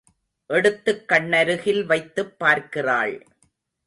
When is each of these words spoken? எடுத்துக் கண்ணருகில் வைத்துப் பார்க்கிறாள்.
எடுத்துக் 0.47 1.03
கண்ணருகில் 1.09 1.85
வைத்துப் 1.85 2.39
பார்க்கிறாள். 2.39 3.25